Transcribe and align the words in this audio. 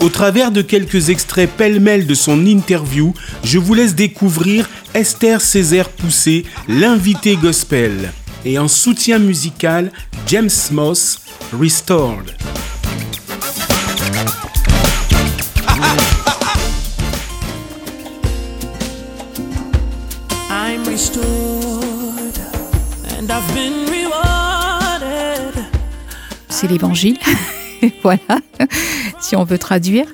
Au 0.00 0.08
travers 0.10 0.50
de 0.50 0.62
quelques 0.62 1.08
extraits 1.08 1.50
pêle-mêle 1.50 2.06
de 2.06 2.14
son 2.14 2.46
interview, 2.46 3.14
je 3.42 3.58
vous 3.58 3.74
laisse 3.74 3.94
découvrir 3.94 4.68
Esther 4.94 5.40
Césaire 5.40 5.88
Poussé, 5.88 6.44
l'invité 6.68 7.36
gospel. 7.36 8.12
Et 8.44 8.58
en 8.58 8.68
soutien 8.68 9.18
musical, 9.18 9.90
James 10.26 10.50
Moss, 10.70 11.20
Restored. 11.58 12.32
C'est 26.48 26.68
l'évangile, 26.68 27.18
voilà, 28.02 28.40
si 29.26 29.36
on 29.36 29.44
veut 29.44 29.58
traduire. 29.58 30.06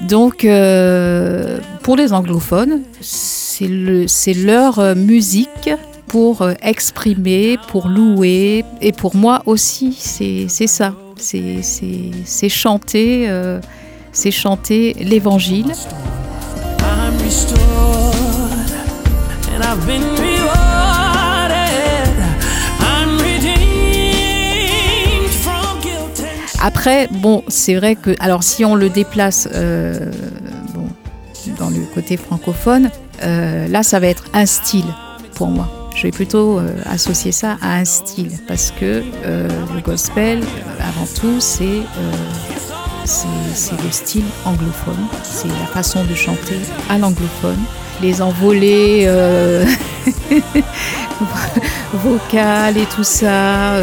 Donc, 0.00 0.44
euh, 0.44 1.58
pour 1.82 1.96
les 1.96 2.12
anglophones, 2.12 2.82
c'est 3.00 4.34
leur 4.34 4.78
euh, 4.78 4.94
musique 4.94 5.70
pour 6.06 6.42
euh, 6.42 6.54
exprimer, 6.62 7.58
pour 7.68 7.88
louer, 7.88 8.64
et 8.80 8.92
pour 8.92 9.16
moi 9.16 9.42
aussi, 9.46 9.96
c'est 9.98 10.48
ça. 10.66 10.94
C'est 11.16 12.48
chanter, 12.48 13.28
c'est 14.12 14.30
chanter 14.30 14.94
l'évangile. 15.00 15.72
Après, 26.68 27.08
bon, 27.10 27.44
c'est 27.48 27.76
vrai 27.76 27.96
que, 27.96 28.14
alors 28.20 28.42
si 28.42 28.62
on 28.62 28.74
le 28.74 28.90
déplace 28.90 29.48
euh, 29.54 30.12
dans 31.58 31.70
le 31.70 31.80
côté 31.94 32.18
francophone, 32.18 32.90
euh, 33.22 33.66
là, 33.68 33.82
ça 33.82 33.98
va 34.00 34.08
être 34.08 34.24
un 34.34 34.44
style 34.44 34.84
pour 35.34 35.48
moi. 35.48 35.90
Je 35.96 36.02
vais 36.02 36.10
plutôt 36.10 36.58
euh, 36.58 36.68
associer 36.84 37.32
ça 37.32 37.56
à 37.62 37.76
un 37.76 37.86
style 37.86 38.32
parce 38.46 38.70
que 38.70 39.02
le 39.24 39.80
gospel, 39.80 40.42
avant 40.78 41.06
tout, 41.18 41.40
c'est 41.40 41.80
c'est 43.06 43.82
le 43.82 43.90
style 43.90 44.26
anglophone, 44.44 45.06
c'est 45.22 45.48
la 45.48 45.66
façon 45.72 46.04
de 46.04 46.14
chanter 46.14 46.60
à 46.90 46.98
l'anglophone. 46.98 47.60
Les 48.02 48.20
envolées 48.20 49.08
vocales 51.94 52.76
et 52.76 52.86
tout 52.94 53.04
ça. 53.04 53.80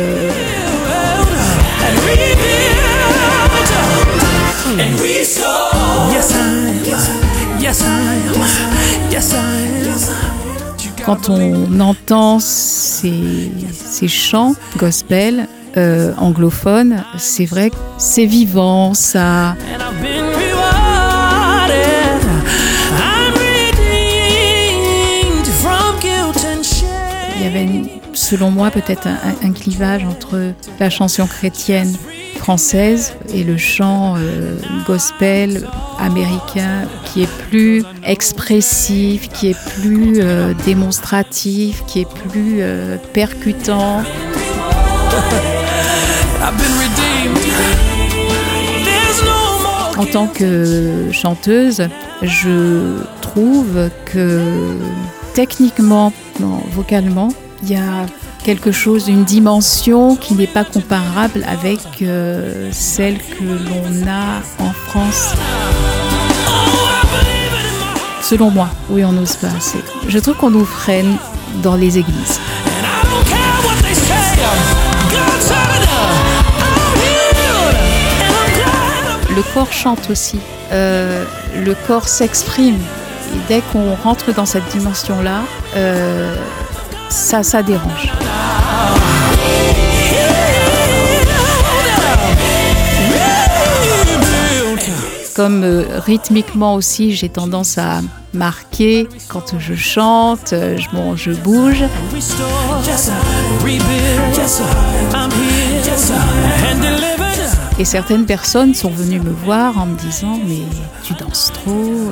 Quand 11.06 11.30
on 11.30 11.80
entend 11.80 12.40
ces, 12.40 13.52
chants 14.08 14.56
gospel 14.78 15.48
euh, 15.78 16.14
anglophones, 16.18 17.04
c'est 17.18 17.46
vrai 17.46 17.70
que 17.70 17.76
c'est 18.00 18.26
vivant, 18.26 18.96
ça. 18.96 19.56
Il 27.38 27.44
y 27.44 27.48
avait, 27.48 27.68
selon 28.14 28.50
moi, 28.50 28.72
peut-être 28.72 29.08
un 29.44 29.52
clivage 29.52 30.04
entre 30.06 30.54
la 30.80 30.90
chanson 30.90 31.28
chrétienne 31.28 31.96
française 32.46 33.16
et 33.34 33.44
le 33.44 33.58
chant 33.58 34.18
euh, 34.18 34.56
gospel 34.86 35.68
américain 35.98 36.84
qui 37.04 37.24
est 37.24 37.38
plus 37.50 37.84
expressif, 38.04 39.30
qui 39.30 39.48
est 39.50 39.58
plus 39.80 40.20
euh, 40.20 40.54
démonstratif, 40.64 41.84
qui 41.88 42.02
est 42.02 42.14
plus 42.30 42.58
euh, 42.60 42.98
percutant. 43.14 44.04
En 49.98 50.06
tant 50.06 50.28
que 50.28 51.10
chanteuse, 51.12 51.88
je 52.22 53.00
trouve 53.22 53.90
que 54.06 54.78
techniquement, 55.34 56.14
vocalement, 56.70 57.30
il 57.64 57.72
y 57.72 57.76
a 57.76 58.06
quelque 58.46 58.72
chose, 58.72 59.08
une 59.08 59.24
dimension 59.24 60.16
qui 60.16 60.36
n'est 60.36 60.46
pas 60.46 60.64
comparable 60.64 61.44
avec 61.48 61.80
euh, 62.04 62.70
celle 62.72 63.18
que 63.18 63.44
l'on 63.44 64.08
a 64.08 64.64
en 64.64 64.72
France. 64.72 65.34
Selon 68.22 68.52
moi, 68.52 68.70
oui, 68.92 69.04
on 69.04 69.14
n'ose 69.14 69.36
pas 69.38 69.48
assez. 69.48 69.80
Je 70.08 70.20
trouve 70.20 70.36
qu'on 70.36 70.52
nous 70.52 70.64
freine 70.64 71.18
dans 71.64 71.76
les 71.76 71.98
églises. 71.98 72.40
Le 79.36 79.54
corps 79.56 79.74
chante 79.74 80.08
aussi. 80.12 80.38
Euh, 80.72 81.26
le 81.56 81.76
corps 81.88 82.08
s'exprime. 82.08 82.78
Et 83.34 83.40
dès 83.48 83.62
qu'on 83.74 83.96
rentre 83.96 84.34
dans 84.34 84.46
cette 84.46 84.68
dimension-là, 84.70 85.42
euh, 85.76 86.36
ça, 87.10 87.44
ça 87.44 87.64
dérange. 87.64 88.12
Comme 95.36 95.64
euh, 95.66 95.84
rythmiquement 96.00 96.76
aussi, 96.76 97.14
j'ai 97.14 97.28
tendance 97.28 97.78
à 97.78 98.00
marquer 98.34 99.10
quand 99.28 99.60
je 99.60 99.74
chante, 99.76 100.54
euh, 100.54 100.78
je, 100.78 100.90
bon, 100.96 101.18
je 101.18 101.32
bouge. 101.32 101.84
Et 107.78 107.84
certaines 107.84 108.26
personnes 108.26 108.74
sont 108.74 108.92
venues 108.92 109.20
me 109.20 109.32
voir 109.32 109.78
en 109.78 109.88
me 109.88 109.98
disant 109.98 110.40
mais 110.48 110.62
tu 111.04 111.14
danses 111.16 111.52
trop. 111.54 112.12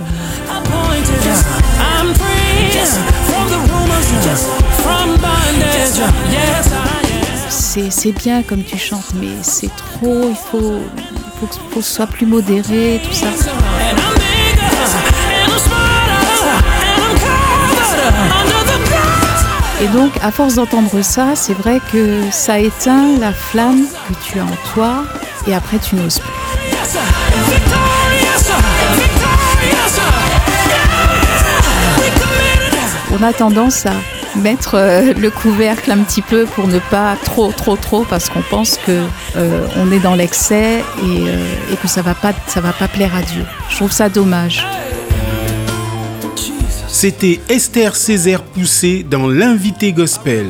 C'est 7.89 8.11
bien 8.11 8.44
comme 8.44 8.63
tu 8.63 8.78
chantes, 8.78 9.13
mais 9.16 9.28
c'est 9.41 9.69
trop, 9.75 10.29
il 10.29 10.35
faut, 10.35 10.79
faut, 11.39 11.47
que 11.75 11.81
ce 11.81 11.94
soit 11.95 12.07
plus 12.07 12.25
modéré, 12.25 13.01
tout 13.03 13.13
ça. 13.13 13.28
Et 19.81 19.88
donc, 19.88 20.11
à 20.22 20.31
force 20.31 20.55
d'entendre 20.55 21.01
ça, 21.01 21.35
c'est 21.35 21.53
vrai 21.53 21.79
que 21.91 22.22
ça 22.31 22.59
éteint 22.59 23.17
la 23.19 23.34
flamme 23.34 23.85
que 24.07 24.13
tu 24.25 24.40
as 24.40 24.44
en 24.44 24.73
toi, 24.73 25.03
et 25.47 25.53
après 25.53 25.79
tu 25.79 25.95
n'oses 25.95 26.19
plus. 26.19 27.22
On 33.13 33.22
a 33.22 33.31
tendance 33.31 33.85
à 33.85 33.94
mettre 34.35 34.75
euh, 34.75 35.13
le 35.13 35.29
couvercle 35.29 35.91
un 35.91 36.00
petit 36.00 36.24
peu 36.24 36.46
pour 36.46 36.68
ne 36.68 36.79
pas 36.79 37.16
trop, 37.24 37.51
trop, 37.51 37.75
trop, 37.75 38.03
parce 38.03 38.29
qu'on 38.29 38.41
pense 38.41 38.78
que 38.78 39.03
euh, 39.35 39.68
on 39.78 39.91
est 39.91 40.00
dans 40.00 40.16
l'excès 40.16 40.79
et, 40.79 40.81
euh, 41.03 41.72
et, 41.72 41.75
que 41.75 41.88
ça 41.88 42.02
va 42.02 42.16
pas, 42.16 42.34
ça 42.47 42.59
va 42.59 42.73
pas 42.73 42.88
plaire 42.88 43.16
à 43.16 43.22
Dieu. 43.22 43.44
Je 43.69 43.75
trouve 43.75 43.91
ça 43.91 44.09
dommage. 44.09 44.66
C'était 46.88 47.40
Esther 47.50 47.96
Césaire 47.96 48.41
Poussé 48.41 49.06
dans 49.07 49.28
l'invité 49.28 49.91
gospel. 49.91 50.47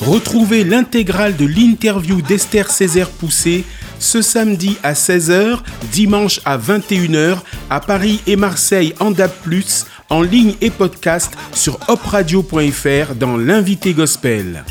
Retrouvez 0.00 0.64
l'intégrale 0.64 1.36
de 1.36 1.44
l'interview 1.44 2.22
d'Esther 2.22 2.70
Césaire 2.70 3.10
Poussé 3.10 3.64
ce 3.98 4.22
samedi 4.22 4.78
à 4.82 4.94
16h, 4.94 5.58
dimanche 5.92 6.40
à 6.46 6.56
21h 6.56 7.38
à 7.68 7.80
Paris 7.80 8.20
et 8.26 8.36
Marseille 8.36 8.94
en 8.98 9.10
DAB+, 9.10 9.30
en 10.08 10.22
ligne 10.22 10.54
et 10.62 10.70
podcast 10.70 11.34
sur 11.52 11.78
opradio.fr 11.88 13.14
dans 13.14 13.36
l'invité 13.36 13.92
gospel. 13.92 14.64